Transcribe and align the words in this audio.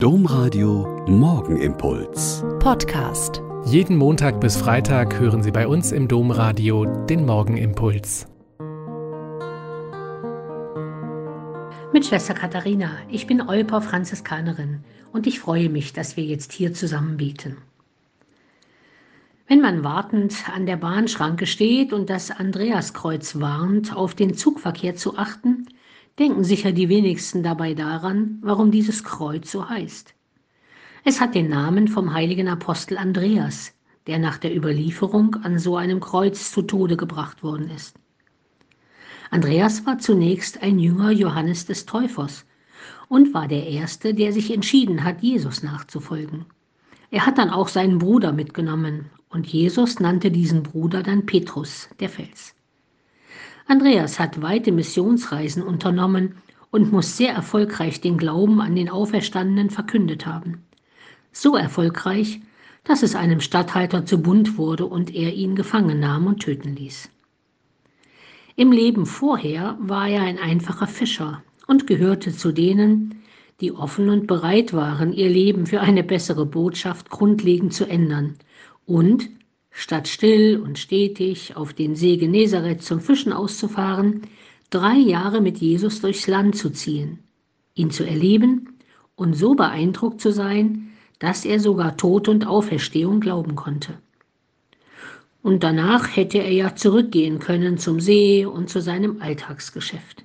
Domradio 0.00 1.04
Morgenimpuls. 1.08 2.44
Podcast. 2.60 3.42
Jeden 3.64 3.96
Montag 3.96 4.40
bis 4.40 4.56
Freitag 4.56 5.18
hören 5.18 5.42
Sie 5.42 5.50
bei 5.50 5.66
uns 5.66 5.90
im 5.90 6.06
Domradio 6.06 6.84
den 6.84 7.26
Morgenimpuls. 7.26 8.28
Mit 11.92 12.06
Schwester 12.06 12.34
Katharina, 12.34 12.92
ich 13.08 13.26
bin 13.26 13.40
Olper 13.40 13.80
Franziskanerin 13.80 14.84
und 15.10 15.26
ich 15.26 15.40
freue 15.40 15.68
mich, 15.68 15.94
dass 15.94 16.16
wir 16.16 16.22
jetzt 16.22 16.52
hier 16.52 16.72
zusammen 16.72 17.16
beten. 17.16 17.56
Wenn 19.48 19.60
man 19.60 19.82
wartend 19.82 20.44
an 20.54 20.66
der 20.66 20.76
Bahnschranke 20.76 21.46
steht 21.46 21.92
und 21.92 22.08
das 22.08 22.30
Andreaskreuz 22.30 23.40
warnt, 23.40 23.96
auf 23.96 24.14
den 24.14 24.34
Zugverkehr 24.34 24.94
zu 24.94 25.18
achten, 25.18 25.66
denken 26.18 26.44
sicher 26.44 26.72
die 26.72 26.88
wenigsten 26.88 27.42
dabei 27.42 27.74
daran, 27.74 28.38
warum 28.42 28.70
dieses 28.70 29.04
Kreuz 29.04 29.50
so 29.50 29.68
heißt. 29.68 30.14
Es 31.04 31.20
hat 31.20 31.34
den 31.34 31.48
Namen 31.48 31.88
vom 31.88 32.12
heiligen 32.12 32.48
Apostel 32.48 32.98
Andreas, 32.98 33.72
der 34.06 34.18
nach 34.18 34.38
der 34.38 34.56
Überlieferung 34.56 35.36
an 35.36 35.58
so 35.58 35.76
einem 35.76 36.00
Kreuz 36.00 36.50
zu 36.50 36.62
Tode 36.62 36.96
gebracht 36.96 37.42
worden 37.42 37.70
ist. 37.70 37.96
Andreas 39.30 39.84
war 39.86 39.98
zunächst 39.98 40.62
ein 40.62 40.78
Jünger 40.78 41.10
Johannes 41.10 41.66
des 41.66 41.86
Täufers 41.86 42.46
und 43.08 43.34
war 43.34 43.46
der 43.46 43.66
Erste, 43.66 44.14
der 44.14 44.32
sich 44.32 44.52
entschieden 44.52 45.04
hat, 45.04 45.22
Jesus 45.22 45.62
nachzufolgen. 45.62 46.46
Er 47.10 47.26
hat 47.26 47.38
dann 47.38 47.50
auch 47.50 47.68
seinen 47.68 47.98
Bruder 47.98 48.32
mitgenommen 48.32 49.10
und 49.28 49.46
Jesus 49.46 50.00
nannte 50.00 50.30
diesen 50.30 50.62
Bruder 50.62 51.02
dann 51.02 51.26
Petrus, 51.26 51.88
der 52.00 52.08
Fels. 52.08 52.54
Andreas 53.68 54.18
hat 54.18 54.40
weite 54.40 54.72
Missionsreisen 54.72 55.62
unternommen 55.62 56.36
und 56.70 56.90
muss 56.90 57.18
sehr 57.18 57.34
erfolgreich 57.34 58.00
den 58.00 58.16
Glauben 58.16 58.62
an 58.62 58.74
den 58.74 58.88
Auferstandenen 58.88 59.68
verkündet 59.68 60.24
haben. 60.24 60.64
So 61.32 61.54
erfolgreich, 61.54 62.40
dass 62.84 63.02
es 63.02 63.14
einem 63.14 63.40
Statthalter 63.40 64.06
zu 64.06 64.22
bunt 64.22 64.56
wurde 64.56 64.86
und 64.86 65.14
er 65.14 65.34
ihn 65.34 65.54
gefangen 65.54 66.00
nahm 66.00 66.26
und 66.26 66.40
töten 66.40 66.74
ließ. 66.74 67.10
Im 68.56 68.72
Leben 68.72 69.04
vorher 69.04 69.76
war 69.78 70.08
er 70.08 70.22
ein 70.22 70.38
einfacher 70.38 70.86
Fischer 70.86 71.42
und 71.66 71.86
gehörte 71.86 72.32
zu 72.32 72.52
denen, 72.52 73.22
die 73.60 73.72
offen 73.72 74.08
und 74.08 74.26
bereit 74.26 74.72
waren, 74.72 75.12
ihr 75.12 75.28
Leben 75.28 75.66
für 75.66 75.82
eine 75.82 76.02
bessere 76.02 76.46
Botschaft 76.46 77.10
grundlegend 77.10 77.74
zu 77.74 77.84
ändern 77.84 78.36
und 78.86 79.28
statt 79.70 80.08
still 80.08 80.60
und 80.60 80.78
stetig 80.78 81.56
auf 81.56 81.72
den 81.72 81.94
See 81.94 82.16
Genezareth 82.16 82.82
zum 82.82 83.00
Fischen 83.00 83.32
auszufahren, 83.32 84.22
drei 84.70 84.96
Jahre 84.96 85.40
mit 85.40 85.58
Jesus 85.58 86.00
durchs 86.00 86.26
Land 86.26 86.56
zu 86.56 86.70
ziehen, 86.70 87.20
ihn 87.74 87.90
zu 87.90 88.04
erleben 88.04 88.78
und 89.14 89.34
so 89.34 89.54
beeindruckt 89.54 90.20
zu 90.20 90.32
sein, 90.32 90.90
dass 91.18 91.44
er 91.44 91.60
sogar 91.60 91.96
Tod 91.96 92.28
und 92.28 92.46
Auferstehung 92.46 93.20
glauben 93.20 93.56
konnte. 93.56 93.98
Und 95.42 95.62
danach 95.62 96.16
hätte 96.16 96.38
er 96.38 96.52
ja 96.52 96.74
zurückgehen 96.74 97.38
können 97.38 97.78
zum 97.78 98.00
See 98.00 98.44
und 98.44 98.68
zu 98.68 98.80
seinem 98.80 99.20
Alltagsgeschäft. 99.20 100.24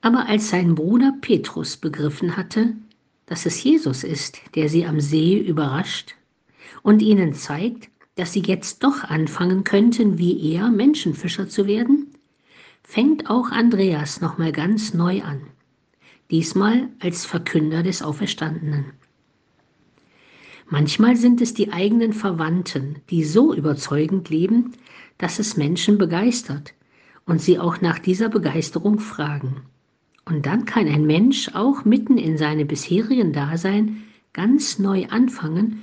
Aber 0.00 0.26
als 0.28 0.50
sein 0.50 0.74
Bruder 0.74 1.14
Petrus 1.20 1.76
begriffen 1.76 2.36
hatte, 2.36 2.74
dass 3.26 3.46
es 3.46 3.62
Jesus 3.62 4.04
ist, 4.04 4.38
der 4.54 4.68
sie 4.68 4.86
am 4.86 5.00
See 5.00 5.36
überrascht 5.36 6.14
und 6.82 7.02
ihnen 7.02 7.34
zeigt, 7.34 7.90
dass 8.16 8.32
sie 8.32 8.42
jetzt 8.42 8.82
doch 8.82 9.04
anfangen 9.04 9.62
könnten, 9.62 10.18
wie 10.18 10.52
er 10.52 10.70
Menschenfischer 10.70 11.48
zu 11.48 11.66
werden, 11.66 12.08
fängt 12.82 13.30
auch 13.30 13.50
Andreas 13.50 14.20
nochmal 14.20 14.52
ganz 14.52 14.94
neu 14.94 15.22
an, 15.22 15.42
diesmal 16.30 16.88
als 16.98 17.24
Verkünder 17.24 17.82
des 17.82 18.02
Auferstandenen. 18.02 18.86
Manchmal 20.68 21.16
sind 21.16 21.40
es 21.40 21.54
die 21.54 21.72
eigenen 21.72 22.12
Verwandten, 22.12 22.96
die 23.10 23.22
so 23.22 23.54
überzeugend 23.54 24.30
leben, 24.30 24.72
dass 25.18 25.38
es 25.38 25.56
Menschen 25.56 25.98
begeistert 25.98 26.74
und 27.24 27.40
sie 27.40 27.58
auch 27.58 27.80
nach 27.80 27.98
dieser 27.98 28.28
Begeisterung 28.28 28.98
fragen. 28.98 29.62
Und 30.24 30.46
dann 30.46 30.64
kann 30.64 30.88
ein 30.88 31.06
Mensch 31.06 31.50
auch 31.54 31.84
mitten 31.84 32.18
in 32.18 32.36
seinem 32.36 32.66
bisherigen 32.66 33.32
Dasein 33.32 34.02
ganz 34.32 34.78
neu 34.78 35.06
anfangen 35.06 35.82